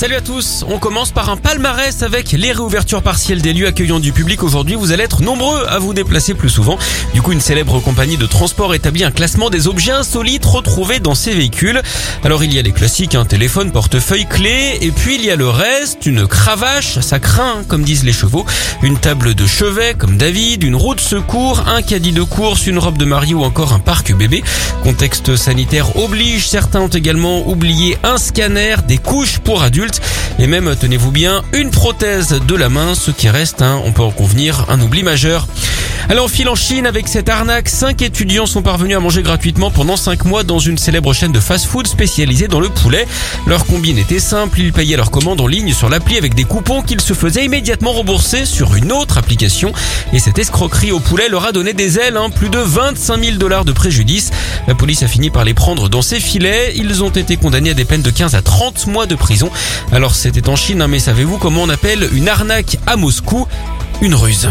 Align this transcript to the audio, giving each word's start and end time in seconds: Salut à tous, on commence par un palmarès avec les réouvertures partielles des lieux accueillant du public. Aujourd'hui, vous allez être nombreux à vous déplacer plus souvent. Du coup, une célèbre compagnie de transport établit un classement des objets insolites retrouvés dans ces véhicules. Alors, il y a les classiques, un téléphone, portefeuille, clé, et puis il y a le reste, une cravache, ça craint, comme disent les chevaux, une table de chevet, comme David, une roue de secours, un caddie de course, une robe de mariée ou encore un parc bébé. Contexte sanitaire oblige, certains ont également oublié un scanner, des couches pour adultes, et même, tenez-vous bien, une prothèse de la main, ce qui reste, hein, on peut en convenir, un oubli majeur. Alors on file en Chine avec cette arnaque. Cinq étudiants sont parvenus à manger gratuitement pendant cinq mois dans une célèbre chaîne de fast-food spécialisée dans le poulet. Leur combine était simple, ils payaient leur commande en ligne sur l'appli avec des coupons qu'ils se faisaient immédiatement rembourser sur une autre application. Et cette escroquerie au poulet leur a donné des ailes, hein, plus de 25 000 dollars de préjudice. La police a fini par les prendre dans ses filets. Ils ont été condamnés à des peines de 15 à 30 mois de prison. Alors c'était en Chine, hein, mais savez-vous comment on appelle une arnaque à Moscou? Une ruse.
Salut 0.00 0.14
à 0.14 0.22
tous, 0.22 0.64
on 0.66 0.78
commence 0.78 1.10
par 1.10 1.28
un 1.28 1.36
palmarès 1.36 2.02
avec 2.02 2.32
les 2.32 2.52
réouvertures 2.52 3.02
partielles 3.02 3.42
des 3.42 3.52
lieux 3.52 3.66
accueillant 3.66 4.00
du 4.00 4.12
public. 4.12 4.42
Aujourd'hui, 4.42 4.74
vous 4.74 4.92
allez 4.92 5.02
être 5.02 5.20
nombreux 5.20 5.66
à 5.68 5.78
vous 5.78 5.92
déplacer 5.92 6.32
plus 6.32 6.48
souvent. 6.48 6.78
Du 7.12 7.20
coup, 7.20 7.32
une 7.32 7.40
célèbre 7.42 7.80
compagnie 7.80 8.16
de 8.16 8.24
transport 8.24 8.72
établit 8.74 9.04
un 9.04 9.10
classement 9.10 9.50
des 9.50 9.68
objets 9.68 9.92
insolites 9.92 10.46
retrouvés 10.46 11.00
dans 11.00 11.14
ces 11.14 11.34
véhicules. 11.34 11.82
Alors, 12.24 12.42
il 12.42 12.54
y 12.54 12.58
a 12.58 12.62
les 12.62 12.72
classiques, 12.72 13.14
un 13.14 13.26
téléphone, 13.26 13.72
portefeuille, 13.72 14.24
clé, 14.24 14.78
et 14.80 14.90
puis 14.90 15.16
il 15.16 15.24
y 15.26 15.30
a 15.30 15.36
le 15.36 15.50
reste, 15.50 16.06
une 16.06 16.26
cravache, 16.26 16.98
ça 17.00 17.18
craint, 17.18 17.62
comme 17.68 17.82
disent 17.82 18.04
les 18.04 18.14
chevaux, 18.14 18.46
une 18.82 18.96
table 18.96 19.34
de 19.34 19.46
chevet, 19.46 19.92
comme 19.98 20.16
David, 20.16 20.62
une 20.62 20.76
roue 20.76 20.94
de 20.94 21.00
secours, 21.00 21.64
un 21.68 21.82
caddie 21.82 22.12
de 22.12 22.22
course, 22.22 22.66
une 22.66 22.78
robe 22.78 22.96
de 22.96 23.04
mariée 23.04 23.34
ou 23.34 23.44
encore 23.44 23.74
un 23.74 23.78
parc 23.78 24.14
bébé. 24.14 24.42
Contexte 24.82 25.36
sanitaire 25.36 25.94
oblige, 25.98 26.48
certains 26.48 26.80
ont 26.80 26.88
également 26.88 27.46
oublié 27.46 27.98
un 28.02 28.16
scanner, 28.16 28.76
des 28.88 28.96
couches 28.96 29.40
pour 29.40 29.62
adultes, 29.62 29.89
et 30.38 30.46
même, 30.46 30.74
tenez-vous 30.76 31.10
bien, 31.10 31.42
une 31.52 31.70
prothèse 31.70 32.30
de 32.30 32.54
la 32.54 32.68
main, 32.68 32.94
ce 32.94 33.10
qui 33.10 33.28
reste, 33.28 33.62
hein, 33.62 33.80
on 33.84 33.92
peut 33.92 34.02
en 34.02 34.10
convenir, 34.10 34.66
un 34.68 34.80
oubli 34.80 35.02
majeur. 35.02 35.46
Alors 36.10 36.24
on 36.24 36.28
file 36.28 36.48
en 36.48 36.56
Chine 36.56 36.86
avec 36.86 37.06
cette 37.06 37.28
arnaque. 37.28 37.68
Cinq 37.68 38.02
étudiants 38.02 38.46
sont 38.46 38.62
parvenus 38.62 38.96
à 38.96 39.00
manger 39.00 39.22
gratuitement 39.22 39.70
pendant 39.70 39.96
cinq 39.96 40.24
mois 40.24 40.42
dans 40.42 40.58
une 40.58 40.76
célèbre 40.76 41.12
chaîne 41.12 41.30
de 41.30 41.38
fast-food 41.38 41.86
spécialisée 41.86 42.48
dans 42.48 42.58
le 42.58 42.68
poulet. 42.68 43.06
Leur 43.46 43.64
combine 43.64 43.96
était 43.96 44.18
simple, 44.18 44.58
ils 44.58 44.72
payaient 44.72 44.96
leur 44.96 45.12
commande 45.12 45.40
en 45.40 45.46
ligne 45.46 45.72
sur 45.72 45.88
l'appli 45.88 46.18
avec 46.18 46.34
des 46.34 46.42
coupons 46.42 46.82
qu'ils 46.82 47.00
se 47.00 47.12
faisaient 47.12 47.44
immédiatement 47.44 47.92
rembourser 47.92 48.44
sur 48.44 48.74
une 48.74 48.90
autre 48.90 49.18
application. 49.18 49.72
Et 50.12 50.18
cette 50.18 50.40
escroquerie 50.40 50.90
au 50.90 50.98
poulet 50.98 51.28
leur 51.28 51.44
a 51.44 51.52
donné 51.52 51.74
des 51.74 52.00
ailes, 52.00 52.16
hein, 52.16 52.30
plus 52.30 52.48
de 52.48 52.58
25 52.58 53.22
000 53.22 53.36
dollars 53.36 53.64
de 53.64 53.70
préjudice. 53.70 54.32
La 54.66 54.74
police 54.74 55.04
a 55.04 55.06
fini 55.06 55.30
par 55.30 55.44
les 55.44 55.54
prendre 55.54 55.88
dans 55.88 56.02
ses 56.02 56.18
filets. 56.18 56.72
Ils 56.74 57.04
ont 57.04 57.10
été 57.10 57.36
condamnés 57.36 57.70
à 57.70 57.74
des 57.74 57.84
peines 57.84 58.02
de 58.02 58.10
15 58.10 58.34
à 58.34 58.42
30 58.42 58.88
mois 58.88 59.06
de 59.06 59.14
prison. 59.14 59.48
Alors 59.92 60.16
c'était 60.16 60.48
en 60.48 60.56
Chine, 60.56 60.82
hein, 60.82 60.88
mais 60.88 60.98
savez-vous 60.98 61.38
comment 61.38 61.62
on 61.62 61.68
appelle 61.68 62.08
une 62.12 62.28
arnaque 62.28 62.78
à 62.88 62.96
Moscou? 62.96 63.46
Une 64.02 64.16
ruse. 64.16 64.48